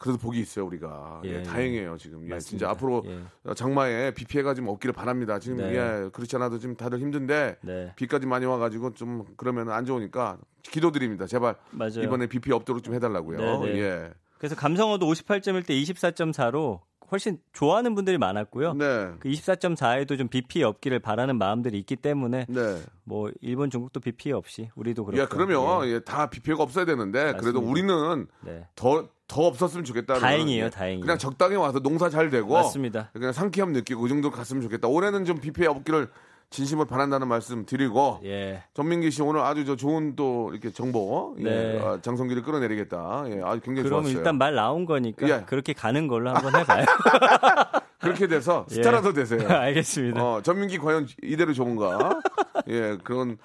[0.00, 2.38] 그래도 복이 있어요 우리가 예, 예, 다행이에요 지금 예.
[2.38, 3.54] 진짜 앞으로 예.
[3.54, 5.74] 장마에 비 피해가 좀 없기를 바랍니다 지금 네.
[5.74, 7.92] 예 그렇지 않아도 지금 다들 힘든데 네.
[7.96, 12.02] 비까지 많이 와가지고 좀 그러면 안 좋으니까 기도드립니다 제발 맞아요.
[12.04, 13.78] 이번에 비 피해 없도록 좀 해달라고요 네, 네.
[13.80, 18.74] 예 그래서 감성어도 58.1 대 24.4로 훨씬 좋아하는 분들이 많았고요.
[18.74, 19.10] 네.
[19.20, 22.82] 그 24.4에도 좀 비 피해 없기를 바라는 마음들이 있기 때문에 네.
[23.04, 25.22] 뭐 일본 중국도 비 피해 없이 우리도 그렇고.
[25.22, 25.92] 야 그러면 예.
[25.94, 27.70] 예, 다 비 피해가 없어야 되는데 그래도 맞습니다.
[27.70, 28.66] 우리는 네.
[28.74, 30.14] 더더 없었으면 좋겠다.
[30.14, 31.00] 다행이에요, 다행이에요.
[31.00, 33.10] 그냥 적당히 와서 농사 잘 되고 맞습니다.
[33.12, 34.88] 그냥 상쾌함 느끼고 그 정도 갔으면 좋겠다.
[34.88, 36.08] 올해는 좀 비 피해 없기를
[36.50, 38.62] 진심으로 바란다는 말씀 드리고 예.
[38.74, 41.80] 전민기 씨 오늘 아주 저 좋은 또 이렇게 정보 예, 네.
[41.82, 43.24] 아, 장성기를 끌어내리겠다.
[43.28, 44.18] 예, 아주 굉장히 그럼 좋았어요.
[44.18, 45.44] 일단 말 나온 거니까 예.
[45.46, 46.84] 그렇게 가는 걸로 한번 해봐요.
[47.98, 48.74] 그렇게 돼서 예.
[48.74, 49.40] 스타라도 되세요.
[49.48, 50.22] 알겠습니다.
[50.22, 52.20] 어, 전민기 과연 이대로 좋은가?
[52.68, 53.38] 예, 그런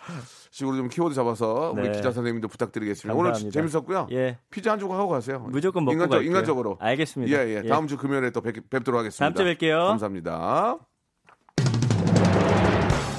[0.52, 1.92] 식으로 좀 키워드 잡아서 우리 네.
[1.92, 3.18] 기자 선생님도 부탁드리겠습니다.
[3.18, 3.60] 오늘 감사합니다.
[3.60, 4.08] 재밌었고요.
[4.12, 4.38] 예.
[4.52, 5.40] 피자 한 조각 하고 가세요.
[5.50, 6.28] 무조건 먹고 인간적, 갈게요.
[6.30, 6.78] 인간적으로.
[6.80, 7.32] 알겠습니다.
[7.36, 7.62] 예, 예.
[7.64, 7.68] 예.
[7.68, 9.26] 다음 주 금요일에 또 뵙, 뵙도록 하겠습니다.
[9.26, 9.88] 다음 주에 뵐게요.
[9.88, 10.78] 감사합니다.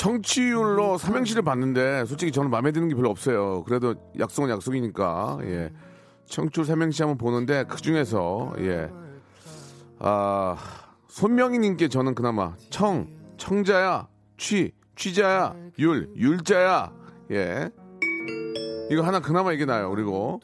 [0.00, 3.62] 청취율로 삼행시를 봤는데 솔직히 저는 마음에 드는 게 별로 없어요.
[3.64, 5.70] 그래도 약속은 약속이니까 예.
[6.24, 8.90] 청취율 삼행시 한번 보는데 그 중에서 예.
[9.98, 10.56] 아
[11.08, 14.08] 손명희님께 저는 그나마 청 청자야
[14.38, 16.92] 취 취자야 율 율자야
[17.32, 17.70] 예.
[18.90, 19.90] 이거 하나 그나마 이게 나요.
[19.90, 20.40] 그리고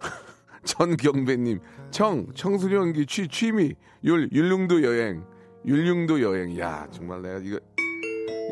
[0.64, 1.60] 전경배님
[1.90, 5.24] 청 청소년기 취 취미 율 율릉도 여행
[5.64, 7.58] 율릉도 여행 야 정말 내가 이거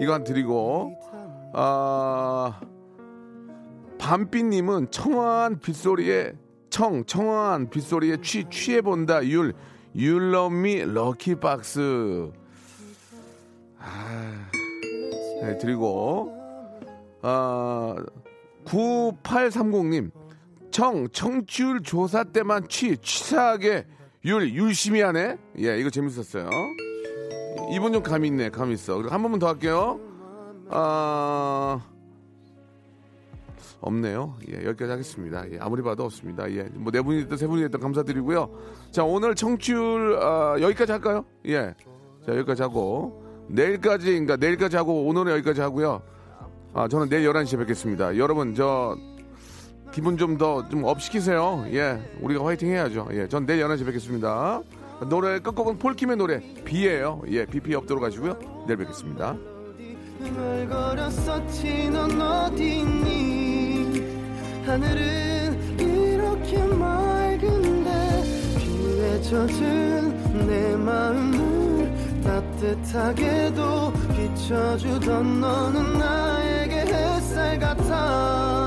[0.00, 0.96] 이거 한 드리고
[1.54, 2.60] 아
[3.98, 6.32] 밤비님은 청아한 빗소리에
[6.70, 9.54] 청 청아한 빗소리에 취 취해 본다 율.
[9.96, 12.30] 율러미 럭키박스.
[13.80, 14.50] 아
[15.42, 16.36] 네, 드리고.
[17.22, 17.96] 아
[18.64, 20.10] 9830님
[20.70, 23.86] 청 청취율 조사 때만 취 취사하게.
[24.24, 25.36] 율 율심히 하네.
[25.60, 26.48] 예 이거 재밌었어요.
[27.72, 28.96] 이분 좀 감이 있네, 감이 있어.
[28.96, 30.00] 그리고 한 번만 더 할게요.
[30.70, 31.80] 아,
[33.80, 34.34] 없네요.
[34.50, 35.50] 예, 여기까지 하겠습니다.
[35.52, 36.50] 예, 아무리 봐도 없습니다.
[36.50, 38.50] 예, 뭐 네 분이 됐든 세 분이 됐든 감사드리고요.
[38.90, 41.24] 자, 오늘 청취율, 아, 여기까지 할까요?
[41.46, 41.74] 예.
[42.26, 46.02] 자, 여기까지 하고, 내일까지, 그러니까 내일까지 하고, 오늘은 여기까지 하고요.
[46.74, 48.16] 아, 저는 내일 11시에 뵙겠습니다.
[48.16, 48.96] 여러분, 저,
[49.92, 51.64] 기분 좀 더 좀 up 시키세요.
[51.72, 53.08] 예, 우리가 화이팅 해야죠.
[53.12, 54.60] 예, 전 내일 11시에 뵙겠습니다.
[55.06, 57.22] 노래 끝곡은 폴킴의 노래 비예요.
[57.28, 58.38] 예, 비 피해 없도록 하시고요.
[58.66, 59.36] 내일 뵙겠습니다.
[64.66, 67.88] 하늘은 이렇게 맑은데
[69.08, 78.57] 땀에 젖은 내 마음을 따뜻하게도 비춰주던 너는 나에게 햇살 같아